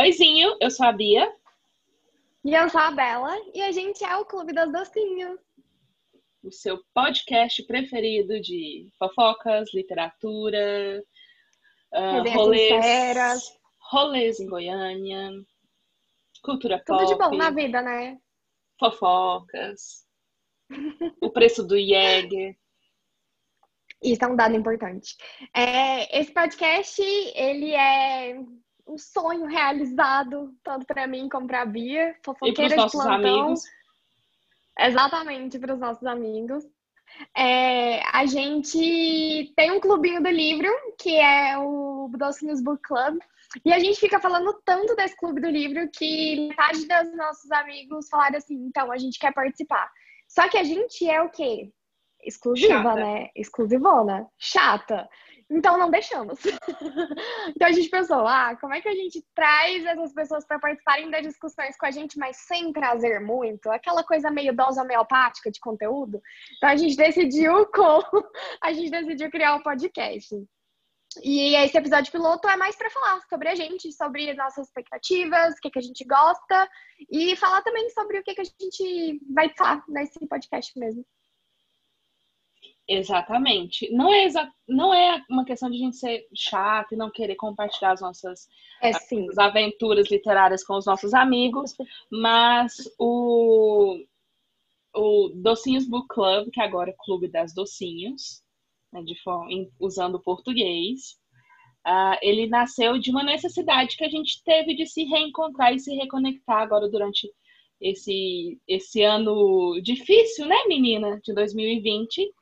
[0.00, 1.30] Oizinho, eu sou a Bia.
[2.42, 3.36] E eu sou a Bela.
[3.52, 5.38] E a gente é o Clube das Docinhos.
[6.42, 11.04] O seu podcast preferido de fofocas, literatura,
[11.92, 13.58] uh, rolês, sinceras.
[13.90, 15.32] rolês em Goiânia,
[16.42, 17.06] cultura Tudo pop.
[17.06, 18.18] Tudo de bom na vida, né?
[18.78, 20.06] Fofocas.
[21.20, 22.56] o preço do Jäger.
[24.02, 25.14] Isso é um dado importante.
[25.54, 28.42] É, esse podcast, ele é
[28.90, 33.12] um sonho realizado, tanto para mim como para a Bia, fofoqueira e de plantão.
[33.12, 33.62] Amigos.
[34.78, 36.64] Exatamente, para os nossos amigos.
[37.36, 43.18] É, a gente tem um clubinho do livro, que é o Docinhos Book Club,
[43.64, 48.08] e a gente fica falando tanto desse clube do livro que metade dos nossos amigos
[48.08, 49.90] falaram assim, então a gente quer participar.
[50.28, 51.72] Só que a gente é o quê?
[52.24, 52.94] exclusiva, Chata.
[52.94, 53.30] né?
[53.34, 54.26] Exclusivona.
[54.38, 55.08] Chata.
[55.50, 56.38] Então não deixamos.
[57.54, 61.10] então a gente pensou, ah, como é que a gente traz essas pessoas para participarem
[61.10, 63.68] das discussões com a gente, mas sem trazer muito?
[63.68, 66.22] Aquela coisa meio dose homeopática de conteúdo.
[66.56, 68.00] Então a gente decidiu com
[68.62, 70.36] a gente decidiu criar um podcast.
[71.24, 75.60] E esse episódio piloto é mais para falar sobre a gente, sobre nossas expectativas, o
[75.60, 76.70] que, que a gente gosta
[77.10, 81.04] e falar também sobre o que, que a gente vai falar nesse podcast mesmo.
[82.92, 83.88] Exatamente.
[83.92, 87.36] Não é, exa não é uma questão de a gente ser chato e não querer
[87.36, 88.48] compartilhar as nossas
[88.82, 91.72] é, as aventuras literárias com os nossos amigos,
[92.10, 93.96] mas o,
[94.92, 98.42] o Docinhos Book Club, que agora é Clube das Docinhos,
[98.92, 99.14] né, de,
[99.78, 101.16] usando o português,
[101.86, 105.94] uh, ele nasceu de uma necessidade que a gente teve de se reencontrar e se
[105.94, 107.32] reconectar agora durante
[107.80, 112.34] esse, esse ano difícil, né, menina, de 2020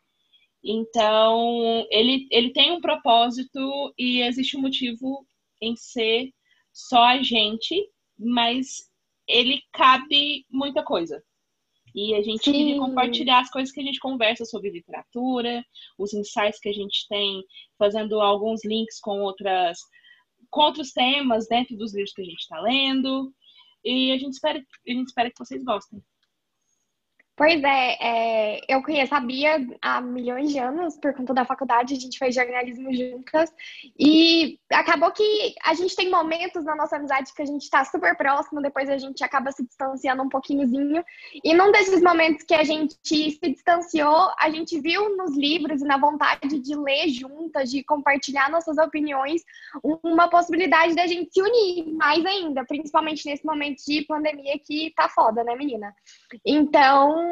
[0.62, 5.27] então, ele, ele tem um propósito e existe um motivo
[5.61, 6.31] em ser
[6.73, 8.89] só a gente, mas
[9.27, 11.23] ele cabe muita coisa.
[11.95, 12.79] E a gente Sim.
[12.79, 15.64] compartilhar as coisas que a gente conversa sobre literatura,
[15.97, 17.42] os insights que a gente tem,
[17.79, 19.79] fazendo alguns links com outras
[20.51, 23.33] com outros temas dentro dos livros que a gente está lendo.
[23.85, 26.02] E a gente espera, a gente espera que vocês gostem.
[27.38, 31.94] Pois é, é, eu conheço a Bia há milhões de anos, por conta da faculdade,
[31.94, 33.54] a gente fez jornalismo juntas,
[33.96, 38.16] e acabou que a gente tem momentos na nossa amizade que a gente está super
[38.16, 41.04] próximo, depois a gente acaba se distanciando um pouquinhozinho,
[41.44, 45.84] e num desses momentos que a gente se distanciou, a gente viu nos livros e
[45.84, 49.42] na vontade de ler juntas, de compartilhar nossas opiniões,
[50.02, 55.08] uma possibilidade da gente se unir mais ainda, principalmente nesse momento de pandemia que tá
[55.08, 55.94] foda, né, menina?
[56.44, 57.27] Então,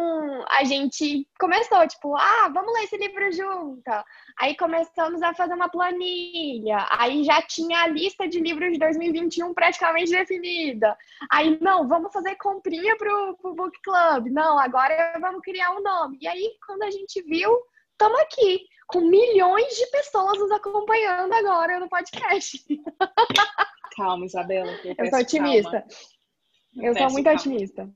[0.48, 4.04] a gente começou, tipo, ah, vamos ler esse livro junta.
[4.38, 6.86] Aí começamos a fazer uma planilha.
[6.90, 10.96] Aí já tinha a lista de livros de 2021 praticamente definida.
[11.30, 14.26] Aí, não, vamos fazer comprinha pro, pro book club.
[14.30, 16.18] Não, agora vamos criar um nome.
[16.20, 17.50] E aí, quando a gente viu,
[17.92, 22.64] estamos aqui, com milhões de pessoas nos acompanhando agora no podcast.
[23.96, 24.72] Calma, Isabela.
[24.84, 25.84] Eu, eu sou otimista.
[26.76, 27.40] Eu, eu sou muito calma.
[27.40, 27.90] otimista.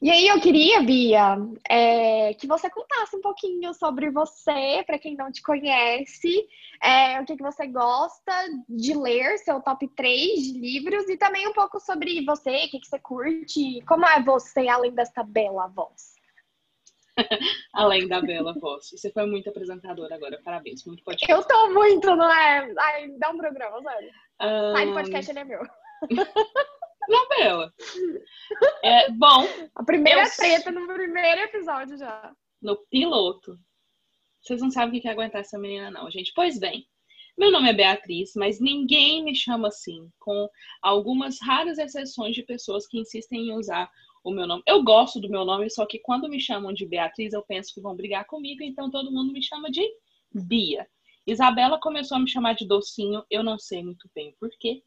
[0.00, 1.36] E aí eu queria, Bia,
[1.68, 6.46] é, que você contasse um pouquinho sobre você, para quem não te conhece,
[6.82, 8.32] é, o que, que você gosta
[8.68, 12.80] de ler, seu top 3 de livros, e também um pouco sobre você, o que,
[12.80, 16.12] que você curte, como é você além dessa bela voz.
[17.74, 18.90] além da bela voz.
[18.90, 21.30] Você foi muito apresentadora agora, parabéns, muito podcast.
[21.30, 22.72] Eu tô muito, não é?
[22.78, 24.10] Ai, dá um programa, sério.
[24.40, 24.72] Um...
[24.72, 25.60] Sai do podcast, ele é meu.
[27.08, 27.72] novela.
[28.82, 29.46] É, bom.
[29.74, 30.30] A primeira eu...
[30.36, 32.34] treta no primeiro episódio já.
[32.60, 33.58] No piloto.
[34.42, 36.32] Vocês não sabem o que é aguentar essa menina, não, gente.
[36.34, 36.86] Pois bem,
[37.38, 40.48] meu nome é Beatriz, mas ninguém me chama assim, com
[40.82, 43.90] algumas raras exceções de pessoas que insistem em usar
[44.24, 44.62] o meu nome.
[44.66, 47.80] Eu gosto do meu nome, só que quando me chamam de Beatriz, eu penso que
[47.80, 49.82] vão brigar comigo, então todo mundo me chama de
[50.32, 50.86] Bia.
[51.26, 54.82] Isabela começou a me chamar de docinho, eu não sei muito bem por quê.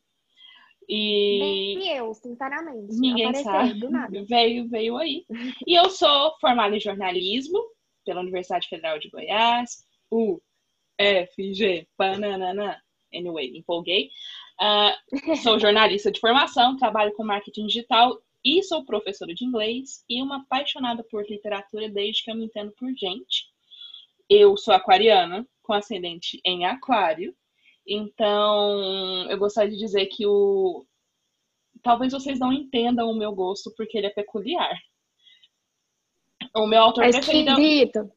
[0.87, 2.95] E Nem eu, sinceramente.
[2.95, 3.73] Ninguém sabe.
[3.73, 4.23] Do nada.
[4.25, 5.25] Veio, veio aí.
[5.65, 7.59] E eu sou formada em jornalismo
[8.05, 9.85] pela Universidade Federal de Goiás.
[10.11, 10.39] U,
[10.97, 12.81] F, G, bananana.
[13.13, 14.09] Anyway, empolguei.
[14.61, 20.21] Uh, sou jornalista de formação, trabalho com marketing digital e sou professora de inglês e
[20.21, 23.47] uma apaixonada por literatura desde que eu me entendo por gente.
[24.29, 27.35] Eu sou aquariana, com ascendente em aquário.
[27.87, 30.85] Então, eu gostaria de dizer que o.
[31.83, 34.75] Talvez vocês não entendam o meu gosto porque ele é peculiar.
[36.55, 37.51] O meu autor é preferido.
[37.51, 38.11] Esquisito.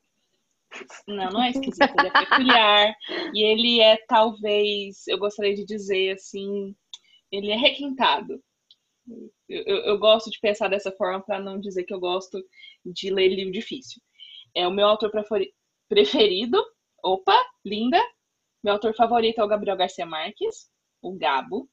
[1.07, 2.97] Não, não é esquisito, ele é peculiar.
[3.35, 6.75] e ele é, talvez, eu gostaria de dizer assim,
[7.31, 8.43] ele é requintado.
[9.49, 12.39] Eu, eu, eu gosto de pensar dessa forma para não dizer que eu gosto
[12.85, 14.01] de ler livro difícil.
[14.55, 15.11] É o meu autor
[15.89, 16.63] preferido.
[17.03, 18.03] Opa, linda!
[18.63, 20.71] Meu autor favorito é o Gabriel Garcia Marques,
[21.01, 21.69] o Gabo.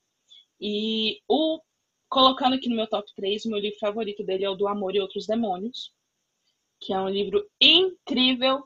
[0.59, 1.59] E o
[2.07, 4.95] colocando aqui no meu top 3, o meu livro favorito dele é o Do Amor
[4.95, 5.91] e Outros Demônios,
[6.79, 8.63] que é um livro incrível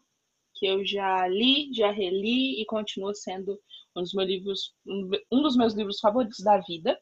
[0.54, 3.60] que eu já li, já reli e continua sendo
[3.96, 7.00] um dos meus livros, um dos meus livros favoritos da vida.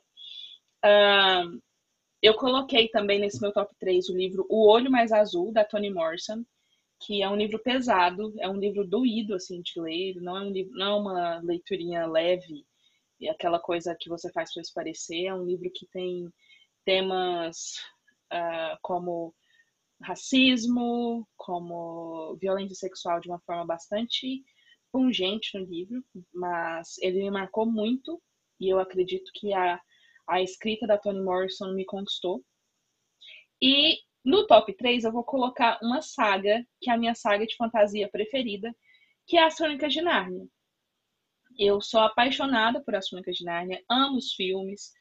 [2.21, 5.89] Eu coloquei também nesse meu top 3 o livro O Olho Mais Azul, da Toni
[5.89, 6.45] Morrison,
[6.99, 10.51] que é um livro pesado, é um livro doído assim de ler, não é um
[10.51, 12.65] livro, não é uma leiturinha leve
[13.19, 16.31] e aquela coisa que você faz para parecer, é um livro que tem
[16.85, 17.75] temas
[18.31, 19.33] uh, como
[20.01, 24.43] racismo, como violência sexual de uma forma bastante
[24.91, 26.03] pungente no livro,
[26.33, 28.21] mas ele me marcou muito
[28.59, 29.79] e eu acredito que a,
[30.27, 32.43] a escrita da Toni Morrison me conquistou.
[33.61, 33.97] E
[34.27, 38.09] no top 3 eu vou colocar uma saga, que é a minha saga de fantasia
[38.09, 38.75] preferida,
[39.25, 40.45] que é As Crônicas de Nárnia.
[41.57, 44.91] Eu sou apaixonada por As Crônicas de Nárnia, amo os filmes,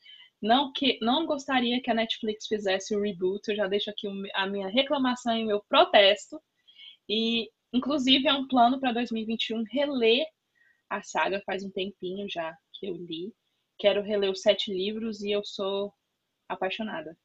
[0.40, 4.46] não, que, não gostaria que a Netflix fizesse o reboot, eu já deixo aqui a
[4.46, 6.40] minha reclamação e o meu protesto.
[7.08, 10.25] E, inclusive, é um plano para 2021 reler
[10.88, 13.34] a saga, faz um tempinho já que eu li.
[13.76, 15.93] Quero reler os sete livros e eu sou
[16.49, 17.19] apaixonada.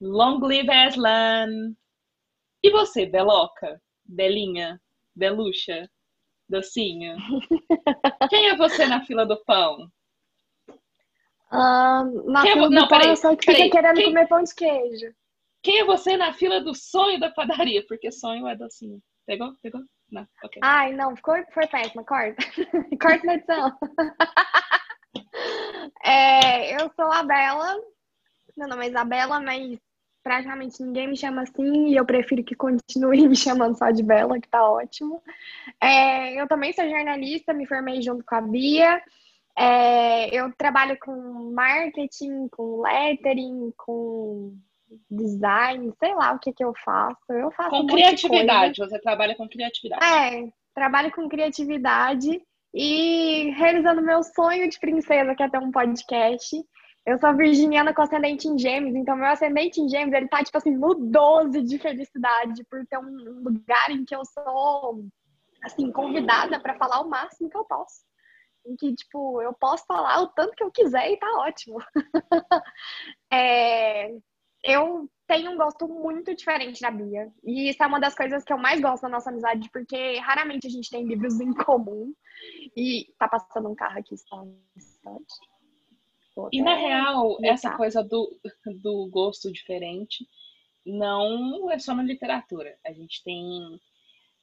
[0.00, 1.74] Long live Aslan!
[2.62, 3.80] E você, Beloca?
[4.04, 4.80] Belinha?
[5.14, 5.90] Beluxa?
[6.48, 7.16] Docinho?
[8.30, 9.90] Quem é você na fila do pão?
[11.52, 14.28] Uh, na quem é fila é, não, pão, eu só que fica querendo quem, comer
[14.28, 15.12] pão de queijo.
[15.62, 17.84] Quem é você na fila do sonho da padaria?
[17.86, 19.02] Porque sonho é docinho.
[19.26, 19.52] Pegou?
[19.60, 19.80] Pegou?
[20.10, 20.60] Não, ok.
[20.62, 22.04] Ai, não, ficou, foi péssima.
[22.04, 22.36] Corta.
[23.02, 23.78] Corta na edição.
[26.04, 27.76] é, eu sou a Bela.
[28.56, 29.78] Meu nome é Isabela, mas
[30.22, 34.40] praticamente ninguém me chama assim e eu prefiro que continue me chamando só de Bela,
[34.40, 35.22] que tá ótimo.
[35.80, 39.02] É, eu também sou jornalista, me formei junto com a Bia.
[39.56, 44.56] É, eu trabalho com marketing, com lettering, com
[45.10, 47.18] design, sei lá o que que eu faço.
[47.30, 48.78] Eu faço com um criatividade.
[48.78, 50.04] Você trabalha com criatividade.
[50.04, 52.40] É, trabalho com criatividade
[52.72, 56.56] e realizando meu sonho de princesa, que é ter um podcast.
[57.06, 60.56] Eu sou virginiana com ascendente em gêmeos, então meu ascendente em gêmeos, ele tá, tipo
[60.58, 65.04] assim, no 12 de felicidade, por ter um lugar em que eu sou,
[65.64, 68.04] assim, convidada para falar o máximo que eu posso.
[68.66, 71.78] Em que, tipo, eu posso falar o tanto que eu quiser e tá ótimo.
[73.32, 74.10] é,
[74.62, 77.32] eu tenho um gosto muito diferente da Bia.
[77.42, 80.66] E isso é uma das coisas que eu mais gosto da nossa amizade, porque raramente
[80.66, 82.12] a gente tem livros em comum.
[82.76, 84.14] E tá passando um carro aqui,
[86.52, 88.38] e na real, essa coisa do,
[88.82, 90.26] do gosto diferente
[90.84, 92.76] não é só na literatura.
[92.84, 93.80] A gente tem,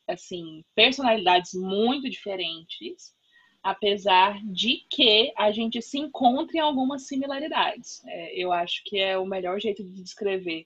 [0.08, 3.16] assim, personalidades muito diferentes,
[3.64, 8.02] apesar de que a gente se encontre em algumas similaridades.
[8.06, 10.66] É, eu acho que é o melhor jeito de descrever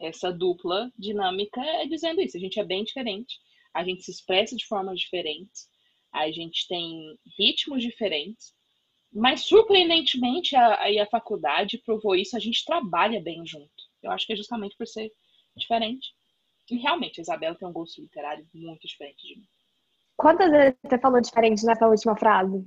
[0.00, 2.36] essa dupla dinâmica é dizendo isso.
[2.36, 3.38] A gente é bem diferente,
[3.74, 5.68] a gente se expressa de formas diferentes,
[6.12, 8.52] a gente tem ritmos diferentes,
[9.12, 13.70] mas, surpreendentemente, a, a, faculdade provou isso, a gente trabalha bem junto.
[14.02, 15.10] Eu acho que é justamente por ser
[15.56, 16.08] diferente.
[16.70, 19.46] E realmente, a Isabela tem um gosto literário muito diferente de mim.
[20.16, 22.64] Quantas vezes você falou diferente nessa última frase?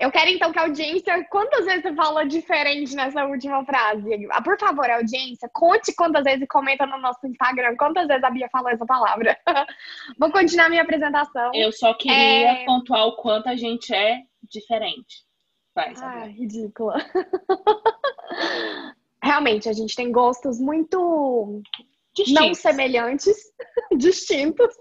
[0.00, 4.26] Eu quero então que a audiência, quantas vezes você falou diferente nessa última frase?
[4.32, 8.30] Ah, por favor, audiência, conte quantas vezes e comenta no nosso Instagram quantas vezes a
[8.30, 9.38] Bia falou essa palavra.
[10.18, 11.52] Vou continuar minha apresentação.
[11.54, 12.64] Eu só queria é...
[12.64, 15.27] pontuar o quanto a gente é diferente.
[16.00, 16.96] Ah, ridícula.
[19.22, 21.62] Realmente, a gente tem gostos muito
[22.14, 22.42] distintos.
[22.42, 23.36] não semelhantes,
[23.96, 24.74] distintos.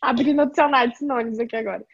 [0.00, 1.84] Abrindo o dicionário de sinônimos aqui agora.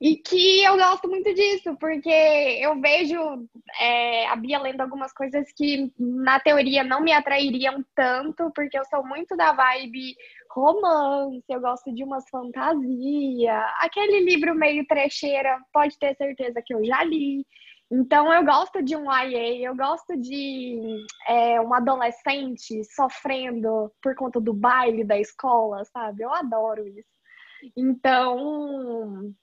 [0.00, 3.48] E que eu gosto muito disso, porque eu vejo
[3.80, 8.84] é, a Bia lendo algumas coisas que na teoria não me atrairiam tanto, porque eu
[8.86, 10.14] sou muito da vibe
[10.54, 16.84] romance, eu gosto de umas fantasia, aquele livro meio trecheira, pode ter certeza que eu
[16.84, 17.44] já li.
[17.90, 24.40] Então eu gosto de um YA, eu gosto de é, um adolescente sofrendo por conta
[24.40, 26.22] do baile da escola, sabe?
[26.22, 27.08] Eu adoro isso.
[27.76, 29.34] Então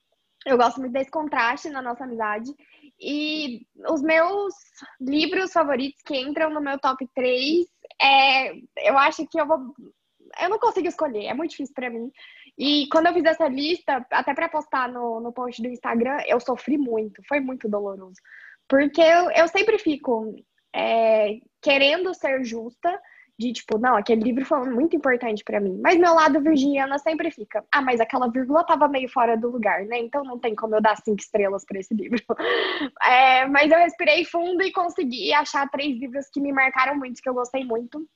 [0.46, 2.52] eu gosto muito desse contraste na nossa amizade.
[3.00, 4.54] E os meus
[5.00, 7.66] livros favoritos que entram no meu top 3,
[8.02, 8.54] é,
[8.88, 9.74] eu acho que eu vou
[10.42, 12.12] eu não consigo escolher, é muito difícil para mim.
[12.58, 16.40] E quando eu fiz essa lista, até para postar no, no post do Instagram, eu
[16.40, 18.20] sofri muito, foi muito doloroso.
[18.68, 20.36] Porque eu, eu sempre fico
[20.74, 23.00] é, querendo ser justa,
[23.42, 25.80] de tipo, não, aquele livro foi muito importante para mim.
[25.82, 29.84] Mas meu lado virginiana sempre fica, ah, mas aquela vírgula tava meio fora do lugar,
[29.86, 29.98] né?
[30.00, 32.22] Então não tem como eu dar cinco estrelas para esse livro.
[33.04, 37.28] É, mas eu respirei fundo e consegui achar três livros que me marcaram muito, que
[37.28, 38.08] eu gostei muito.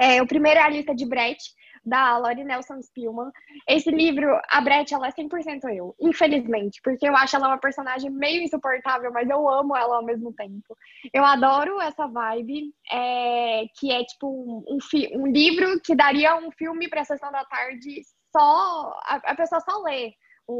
[0.00, 1.38] É, o primeiro é a lista de Brett,
[1.84, 3.30] da Lori Nelson Spillman.
[3.68, 8.10] Esse livro, a Brett, ela é 100% eu, infelizmente, porque eu acho ela uma personagem
[8.10, 10.76] meio insuportável, mas eu amo ela ao mesmo tempo.
[11.12, 16.50] Eu adoro essa vibe, é, que é tipo um, um, um, livro que daria um
[16.50, 18.02] filme para a sessão da tarde
[18.32, 20.14] só, a, a pessoa só lê
[20.46, 20.54] o,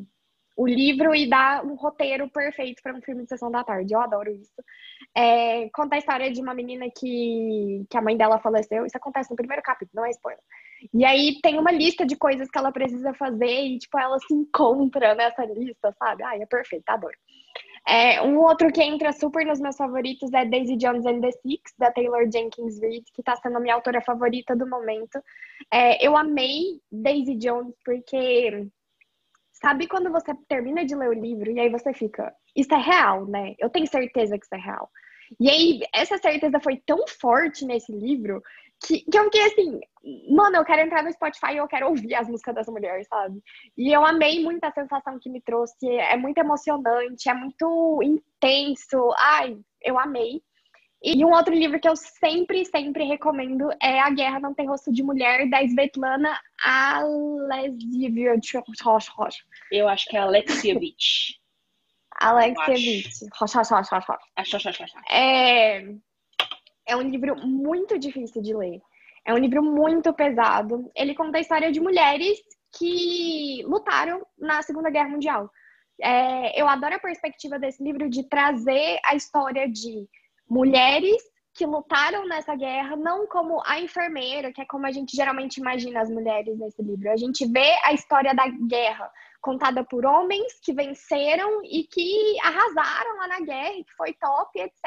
[0.00, 0.06] o
[0.58, 3.94] o livro e dá um roteiro perfeito para um filme de sessão da tarde.
[3.94, 4.60] Eu adoro isso.
[5.14, 8.84] É, conta a história de uma menina que, que a mãe dela faleceu.
[8.84, 10.42] Isso acontece no primeiro capítulo, não é spoiler.
[10.92, 14.34] E aí tem uma lista de coisas que ela precisa fazer e, tipo, ela se
[14.34, 16.24] encontra nessa lista, sabe?
[16.24, 17.16] Ai, é perfeito, adoro.
[17.86, 21.72] É, um outro que entra super nos meus favoritos é Daisy Jones and the Six,
[21.78, 25.22] da Taylor Jenkins Reid, que está sendo a minha autora favorita do momento.
[25.72, 28.68] É, eu amei Daisy Jones porque
[29.60, 33.26] Sabe quando você termina de ler o livro e aí você fica, isso é real,
[33.26, 33.54] né?
[33.58, 34.88] Eu tenho certeza que isso é real.
[35.40, 38.42] E aí, essa certeza foi tão forte nesse livro
[38.80, 39.80] que, que eu fiquei assim,
[40.30, 43.42] mano, eu quero entrar no Spotify e eu quero ouvir as músicas dessa mulher, sabe?
[43.76, 45.88] E eu amei muito a sensação que me trouxe.
[45.88, 49.12] É muito emocionante, é muito intenso.
[49.18, 50.40] Ai, eu amei.
[51.02, 54.92] E um outro livro que eu sempre, sempre recomendo é A Guerra Não Tem Rosto
[54.92, 58.56] de Mulher, da Svetlana Alexievich.
[59.70, 61.38] Eu acho que é Alexievich.
[62.20, 63.28] Alexievich.
[65.08, 65.84] É,
[66.84, 68.80] é um livro muito difícil de ler.
[69.24, 70.90] É um livro muito pesado.
[70.96, 72.40] Ele conta a história de mulheres
[72.76, 75.48] que lutaram na Segunda Guerra Mundial.
[76.00, 80.08] É, eu adoro a perspectiva desse livro de trazer a história de
[80.48, 81.22] mulheres
[81.54, 86.00] que lutaram nessa guerra, não como a enfermeira, que é como a gente geralmente imagina
[86.00, 87.10] as mulheres nesse livro.
[87.10, 93.16] A gente vê a história da guerra contada por homens que venceram e que arrasaram
[93.16, 94.82] lá na guerra, que foi top, etc.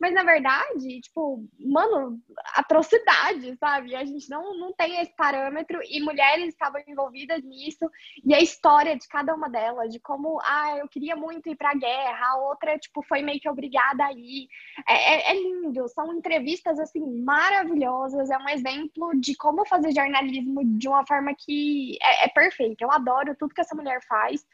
[0.00, 2.18] Mas na verdade, tipo, mano,
[2.54, 3.94] atrocidade, sabe?
[3.94, 7.90] A gente não, não tem esse parâmetro e mulheres estavam envolvidas nisso
[8.24, 11.74] e a história de cada uma delas, de como, ah, eu queria muito ir pra
[11.74, 14.48] guerra, a outra, tipo, foi meio que obrigada a ir.
[14.88, 20.62] É, é, é lindo, são entrevistas, assim, maravilhosas, é um exemplo de como fazer jornalismo
[20.78, 22.84] de uma forma que é, é perfeita.
[22.84, 24.44] Eu adoro tudo que essa mulher faz.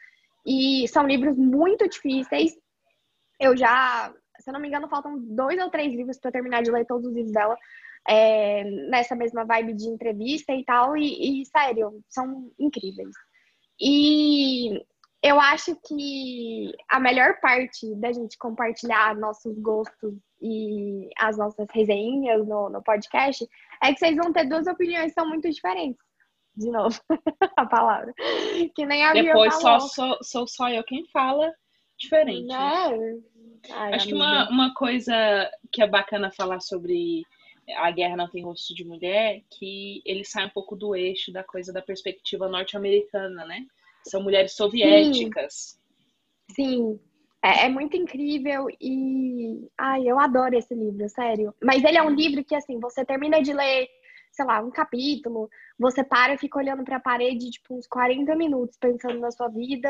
[0.45, 2.57] E são livros muito difíceis.
[3.39, 6.71] Eu já, se eu não me engano, faltam dois ou três livros para terminar de
[6.71, 7.57] ler todos os livros dela.
[8.07, 10.95] É, nessa mesma vibe de entrevista e tal.
[10.97, 13.13] E, e, sério, são incríveis.
[13.79, 14.81] E
[15.21, 22.47] eu acho que a melhor parte da gente compartilhar nossos gostos e as nossas resenhas
[22.47, 23.45] no, no podcast
[23.83, 26.08] é que vocês vão ter duas opiniões que são muito diferentes
[26.59, 26.99] de novo
[27.55, 28.13] a palavra.
[28.75, 31.51] Que nem a Depois só sou, sou só eu quem fala
[31.97, 32.47] diferente.
[32.47, 33.21] Né?
[33.71, 34.07] Ai, Acho amiga.
[34.07, 37.23] que uma, uma coisa que é bacana falar sobre
[37.77, 41.43] a guerra não tem rosto de mulher, que ele sai um pouco do eixo da
[41.43, 43.65] coisa da perspectiva norte-americana, né?
[44.07, 45.79] São mulheres soviéticas.
[46.55, 46.95] Sim.
[46.95, 46.99] Sim.
[47.43, 49.69] É, é, muito incrível e.
[49.77, 51.53] Ai, eu adoro esse livro, sério.
[51.63, 53.87] Mas ele é um livro que, assim, você termina de ler
[54.39, 58.33] sei lá, um capítulo, você para e fica olhando para a parede, tipo, uns 40
[58.35, 59.89] minutos pensando na sua vida,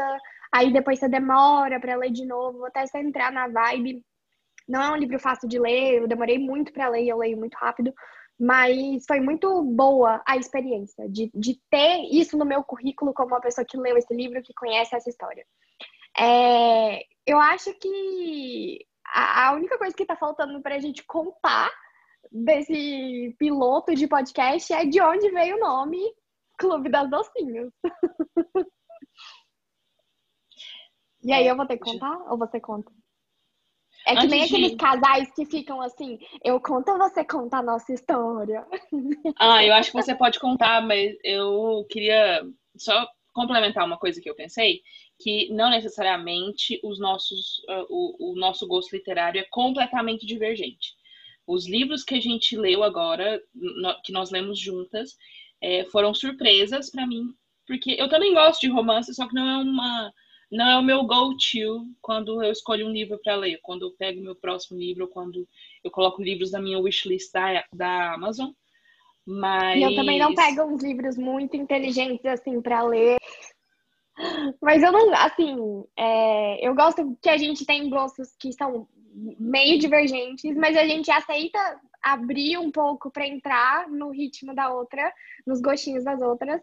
[0.52, 4.04] aí depois você demora para ler de novo, até você entrar na vibe.
[4.68, 7.54] Não é um livro fácil de ler, eu demorei muito para ler, eu leio muito
[7.56, 7.94] rápido,
[8.40, 13.42] mas foi muito boa a experiência de, de ter isso no meu currículo como uma
[13.42, 15.46] pessoa que leu esse livro, que conhece essa história.
[16.20, 21.72] É, eu acho que a, a única coisa que está faltando para a gente contar
[22.32, 26.00] desse piloto de podcast é de onde veio o nome
[26.58, 27.72] Clube das Docinhos.
[31.24, 32.92] e aí eu vou ter que contar ou você conta?
[34.06, 34.78] É que Antes nem aqueles de...
[34.78, 38.66] casais que ficam assim, eu conto ou você conta a nossa história?
[39.38, 42.44] Ah, eu acho que você pode contar, mas eu queria
[42.78, 44.82] só complementar uma coisa que eu pensei,
[45.20, 50.94] que não necessariamente os nossos, uh, o, o nosso gosto literário é completamente divergente.
[51.50, 53.42] Os livros que a gente leu agora,
[54.04, 55.18] que nós lemos juntas,
[55.60, 57.34] é, foram surpresas para mim,
[57.66, 60.14] porque eu também gosto de romance, só que não é uma
[60.52, 64.22] não é o meu go-to quando eu escolho um livro para ler, quando eu pego
[64.22, 65.48] meu próximo livro, quando
[65.84, 68.52] eu coloco livros na minha wishlist da, da Amazon.
[69.26, 69.80] Mas...
[69.80, 73.18] E eu também não pego uns livros muito inteligentes assim para ler.
[74.62, 78.88] Mas eu não, assim, é, eu gosto que a gente tem gostos que são
[79.40, 81.60] meio divergentes, mas a gente aceita
[82.02, 85.14] abrir um pouco para entrar no ritmo da outra,
[85.46, 86.62] nos gostinhos das outras.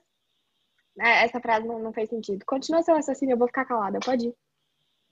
[0.99, 2.45] É, essa frase não, não fez sentido.
[2.47, 4.35] Continua seu raciocínio, eu vou ficar calada, pode ir.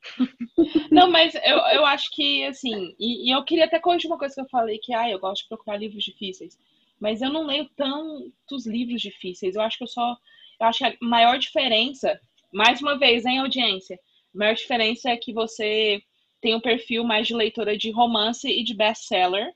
[0.90, 4.34] Não, mas eu, eu acho que, assim, e, e, eu queria até corrigir uma coisa
[4.34, 6.58] que eu falei, que ah, eu gosto de procurar livros difíceis.
[7.00, 9.54] Mas eu não leio tantos livros difíceis.
[9.54, 10.16] Eu acho que eu só.
[10.60, 12.20] Eu acho que a maior diferença,
[12.54, 13.98] mais uma vez, em audiência,
[14.34, 16.02] a maior diferença é que você
[16.40, 19.52] tem um perfil mais de leitora de romance e de best-seller.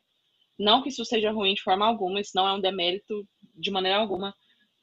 [0.59, 3.99] Não que isso seja ruim de forma alguma, isso não é um demérito de maneira
[3.99, 4.35] alguma.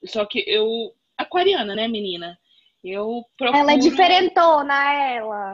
[0.05, 0.93] Só que eu.
[1.17, 2.37] Aquariana, né, menina?
[2.83, 3.61] Eu procuro...
[3.61, 5.53] Ela é diferentona, ela.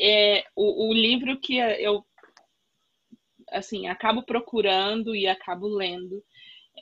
[0.00, 2.04] É, o, o livro que eu
[3.50, 6.22] assim, acabo procurando e acabo lendo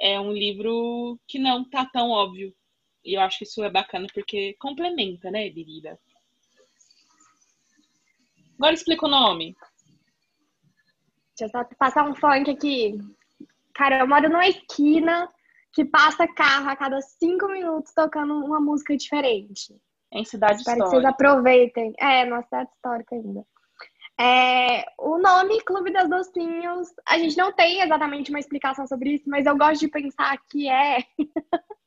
[0.00, 2.54] é um livro que não tá tão óbvio.
[3.08, 5.98] E eu acho que isso é bacana porque complementa, né, Biriba?
[8.58, 9.56] Agora explica o nome.
[11.34, 12.98] Deixa eu só passar um funk aqui.
[13.74, 15.26] Cara, eu moro numa esquina
[15.72, 19.74] que passa carro a cada cinco minutos tocando uma música diferente.
[20.12, 20.84] Em cidade Espero histórica.
[20.84, 21.94] que vocês aproveitem.
[21.98, 23.42] É, numa cidade histórica ainda.
[24.20, 29.30] É, o nome Clube das Docinhos, a gente não tem exatamente uma explicação sobre isso,
[29.30, 31.04] mas eu gosto de pensar que é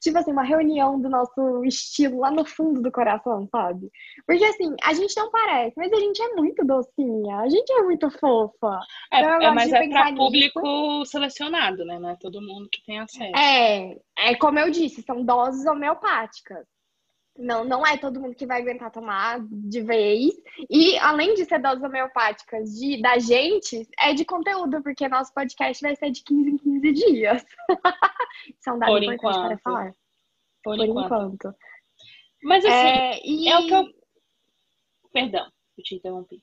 [0.00, 3.90] tipo assim, uma reunião do nosso estilo lá no fundo do coração, sabe?
[4.26, 7.82] Porque assim, a gente não parece, mas a gente é muito docinha, a gente é
[7.82, 8.80] muito fofa.
[9.12, 11.98] É, então, é mas é para público selecionado, né?
[11.98, 13.36] Não é todo mundo que tem acesso.
[13.36, 16.66] É, é como eu disse, são doses homeopáticas.
[17.38, 20.32] Não, não é todo mundo que vai aguentar tomar de vez.
[20.68, 25.82] E além de ser doses homeopáticas de, da gente, é de conteúdo, porque nosso podcast
[25.82, 27.46] vai ser de 15 em 15 dias.
[28.60, 29.46] São dados Por enquanto.
[29.46, 29.92] para falar.
[30.62, 31.06] Por, Por enquanto.
[31.06, 31.54] enquanto.
[32.42, 33.48] Mas assim, É, e...
[33.48, 34.00] é o que eu.
[35.12, 36.42] Perdão, eu te interrompi.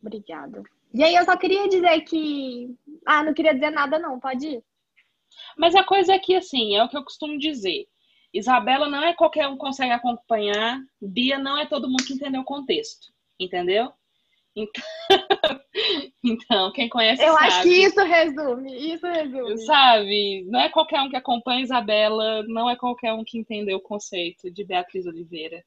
[0.00, 0.62] Obrigada.
[0.92, 2.76] E aí eu só queria dizer que.
[3.06, 4.64] Ah, não queria dizer nada, não, pode ir.
[5.56, 7.86] Mas a coisa é que, assim, é o que eu costumo dizer.
[8.32, 10.80] Isabela não é qualquer um que consegue acompanhar.
[11.00, 13.08] Bia não é todo mundo que entendeu o contexto.
[13.38, 13.92] Entendeu?
[14.54, 14.82] Então,
[16.24, 17.46] então quem conhece Eu sabe.
[17.46, 19.58] acho que isso resume, isso resume.
[19.64, 20.44] Sabe?
[20.48, 24.50] Não é qualquer um que acompanha Isabela, não é qualquer um que entendeu o conceito
[24.50, 25.64] de Beatriz Oliveira.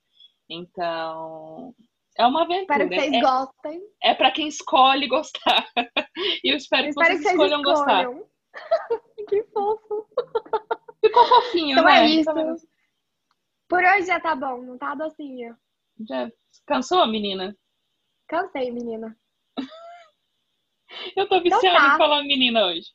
[0.50, 1.74] Então,
[2.18, 2.84] é uma aventura.
[2.84, 3.82] Espero que vocês é, gostem.
[4.04, 5.68] é para quem escolhe gostar.
[6.44, 8.04] E eu espero, Espero que que vocês vocês escolham gostar.
[8.04, 8.28] escolham.
[9.28, 10.08] que fofo.
[11.04, 12.06] Ficou fofinho, Então né?
[12.06, 12.32] é isso.
[13.68, 15.58] Por hoje já tá bom, não tá docinho.
[16.08, 16.32] Já
[16.66, 17.56] cansou, menina?
[18.28, 19.18] Cansei, menina.
[21.18, 21.96] Eu tô viciada tá.
[21.96, 22.88] em falar menina hoje.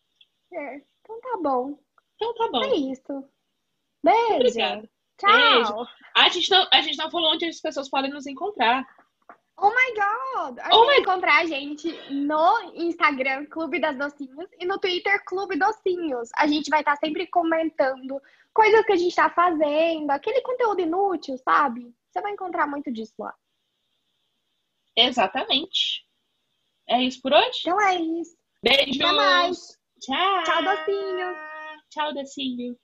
[0.52, 1.78] É, então tá bom.
[2.14, 2.64] Então tá bom.
[2.64, 3.28] É isso.
[4.02, 4.34] Beijo.
[4.34, 4.90] Obrigada.
[5.18, 5.30] Tchau.
[5.30, 5.88] Beijo.
[6.16, 8.86] A gente, não, a gente não falou onde as pessoas podem nos encontrar.
[9.60, 10.58] Oh my god!
[10.72, 16.28] Oh Pode encontrar a gente no Instagram, Clube das Docinhos, e no Twitter, Clube Docinhos.
[16.36, 18.22] A gente vai estar sempre comentando
[18.54, 21.92] coisas que a gente tá fazendo, aquele conteúdo inútil, sabe?
[22.08, 23.34] Você vai encontrar muito disso lá.
[24.96, 26.06] Exatamente.
[26.88, 27.60] É isso por hoje?
[27.60, 28.36] Então é isso.
[28.62, 29.00] Beijos.
[29.00, 29.78] Até mais.
[30.00, 30.44] Tchau.
[30.44, 31.36] Tchau, docinho.
[31.90, 32.76] Tchau, docinho.